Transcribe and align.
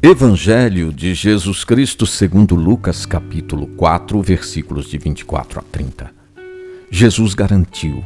Evangelho 0.00 0.92
de 0.92 1.12
Jesus 1.12 1.64
Cristo 1.64 2.06
segundo 2.06 2.54
Lucas 2.54 3.04
capítulo 3.04 3.66
4, 3.66 4.22
versículos 4.22 4.88
de 4.88 4.96
24 4.96 5.58
a 5.58 5.62
30. 5.72 6.10
Jesus 6.88 7.34
garantiu: 7.34 8.04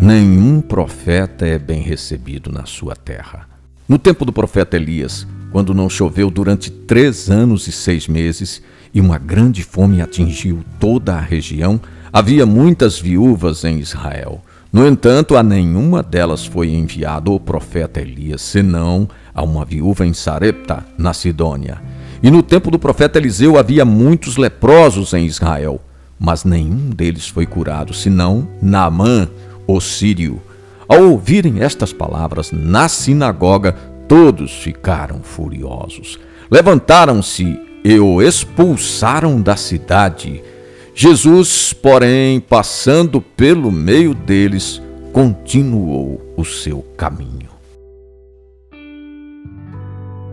nenhum 0.00 0.62
profeta 0.62 1.46
é 1.46 1.58
bem 1.58 1.82
recebido 1.82 2.50
na 2.50 2.64
sua 2.64 2.96
terra. 2.96 3.46
No 3.86 3.98
tempo 3.98 4.24
do 4.24 4.32
profeta 4.32 4.76
Elias, 4.76 5.26
quando 5.52 5.74
não 5.74 5.90
choveu 5.90 6.30
durante 6.30 6.70
três 6.70 7.30
anos 7.30 7.66
e 7.68 7.72
seis 7.72 8.08
meses 8.08 8.62
e 8.94 8.98
uma 8.98 9.18
grande 9.18 9.62
fome 9.62 10.00
atingiu 10.00 10.64
toda 10.80 11.16
a 11.16 11.20
região, 11.20 11.78
havia 12.10 12.46
muitas 12.46 12.98
viúvas 12.98 13.62
em 13.62 13.78
Israel. 13.78 14.42
No 14.72 14.86
entanto, 14.86 15.36
a 15.36 15.42
nenhuma 15.42 16.02
delas 16.02 16.46
foi 16.46 16.70
enviado 16.70 17.32
o 17.32 17.38
profeta 17.38 18.00
Elias, 18.00 18.42
senão 18.42 19.08
a 19.36 19.42
uma 19.42 19.64
viúva 19.64 20.06
em 20.06 20.14
Sarepta, 20.14 20.84
na 20.96 21.12
Sidônia. 21.12 21.80
E 22.22 22.30
no 22.30 22.42
tempo 22.42 22.70
do 22.70 22.78
profeta 22.78 23.18
Eliseu 23.18 23.58
havia 23.58 23.84
muitos 23.84 24.38
leprosos 24.38 25.12
em 25.12 25.26
Israel, 25.26 25.80
mas 26.18 26.42
nenhum 26.42 26.88
deles 26.88 27.28
foi 27.28 27.44
curado, 27.44 27.92
senão 27.92 28.48
Naamã, 28.60 29.28
o 29.66 29.78
sírio. 29.80 30.40
Ao 30.88 31.02
ouvirem 31.02 31.60
estas 31.60 31.92
palavras 31.92 32.50
na 32.50 32.88
sinagoga, 32.88 33.72
todos 34.08 34.52
ficaram 34.52 35.20
furiosos. 35.22 36.18
Levantaram-se 36.50 37.60
e 37.84 37.98
o 37.98 38.22
expulsaram 38.22 39.40
da 39.40 39.56
cidade 39.56 40.42
Jesus, 40.98 41.74
porém, 41.74 42.40
passando 42.40 43.20
pelo 43.20 43.70
meio 43.70 44.14
deles, 44.14 44.80
continuou 45.12 46.32
o 46.38 46.42
seu 46.42 46.80
caminho. 46.96 47.45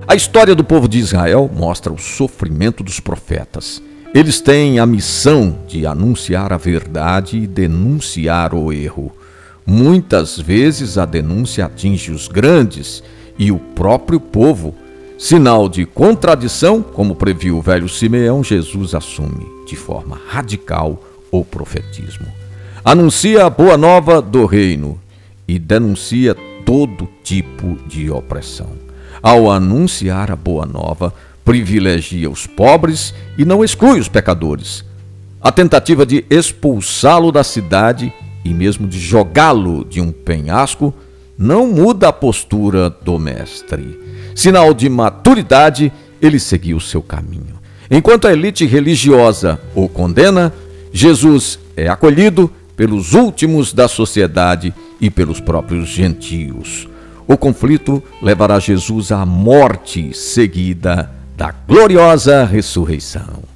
A 0.05 0.15
história 0.15 0.53
do 0.53 0.63
povo 0.63 0.87
de 0.87 0.99
Israel 0.99 1.49
mostra 1.53 1.91
o 1.91 1.97
sofrimento 1.97 2.83
dos 2.83 2.99
profetas. 2.99 3.81
Eles 4.13 4.41
têm 4.41 4.77
a 4.77 4.85
missão 4.85 5.59
de 5.67 5.85
anunciar 5.85 6.51
a 6.51 6.57
verdade 6.57 7.37
e 7.37 7.47
denunciar 7.47 8.53
o 8.53 8.71
erro. 8.73 9.11
Muitas 9.65 10.37
vezes 10.37 10.97
a 10.97 11.05
denúncia 11.05 11.65
atinge 11.65 12.11
os 12.11 12.27
grandes 12.27 13.01
e 13.39 13.51
o 13.51 13.57
próprio 13.57 14.19
povo, 14.19 14.75
Sinal 15.17 15.69
de 15.69 15.85
contradição, 15.85 16.81
como 16.81 17.15
previu 17.15 17.57
o 17.57 17.61
velho 17.61 17.87
Simeão, 17.87 18.43
Jesus 18.43 18.93
assume 18.93 19.45
de 19.65 19.75
forma 19.75 20.19
radical 20.27 21.01
o 21.31 21.45
profetismo. 21.45 22.27
Anuncia 22.83 23.45
a 23.45 23.49
boa 23.49 23.77
nova 23.77 24.21
do 24.21 24.45
reino 24.45 24.99
e 25.47 25.57
denuncia 25.57 26.35
todo 26.65 27.07
tipo 27.23 27.77
de 27.87 28.11
opressão. 28.11 28.83
Ao 29.21 29.49
anunciar 29.51 30.31
a 30.31 30.35
boa 30.35 30.65
nova, 30.65 31.13
privilegia 31.45 32.29
os 32.29 32.47
pobres 32.47 33.13
e 33.37 33.45
não 33.45 33.63
exclui 33.63 33.99
os 33.99 34.07
pecadores. 34.07 34.83
A 35.41 35.51
tentativa 35.51 36.05
de 36.05 36.25
expulsá-lo 36.29 37.31
da 37.31 37.43
cidade 37.43 38.13
e 38.45 38.53
mesmo 38.53 38.87
de 38.87 38.99
jogá-lo 38.99 39.85
de 39.85 40.01
um 40.01 40.11
penhasco 40.11 40.93
não 41.37 41.67
muda 41.67 42.09
a 42.09 42.13
postura 42.13 42.89
do 42.89 43.17
mestre. 43.19 43.99
Sinal 44.35 44.73
de 44.73 44.89
maturidade, 44.89 45.91
ele 46.21 46.39
seguiu 46.39 46.79
seu 46.79 47.01
caminho. 47.01 47.59
Enquanto 47.89 48.27
a 48.27 48.33
elite 48.33 48.65
religiosa 48.65 49.59
o 49.75 49.87
condena, 49.87 50.53
Jesus 50.91 51.59
é 51.75 51.87
acolhido 51.87 52.49
pelos 52.75 53.13
últimos 53.13 53.73
da 53.73 53.87
sociedade 53.87 54.73
e 54.99 55.09
pelos 55.09 55.39
próprios 55.39 55.89
gentios. 55.89 56.87
O 57.27 57.37
conflito 57.37 58.03
levará 58.21 58.59
Jesus 58.59 59.11
à 59.11 59.25
morte 59.25 60.13
seguida 60.13 61.09
da 61.37 61.51
gloriosa 61.51 62.43
ressurreição. 62.45 63.52